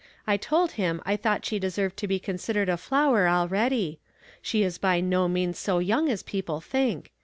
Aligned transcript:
I 0.25 0.35
told 0.35 0.71
him 0.71 0.99
I 1.05 1.15
thought 1.15 1.45
she 1.45 1.59
deserved 1.59 1.95
to 1.97 2.07
be 2.07 2.17
considered 2.17 2.69
a 2.69 2.77
flower 2.77 3.27
already. 3.29 3.99
She 4.41 4.63
is 4.63 4.79
by 4.79 4.99
no 4.99 5.27
means 5.27 5.59
so 5.59 5.77
young 5.77 6.09
as 6.09 6.23
people 6.23 6.59
think. 6.59 7.11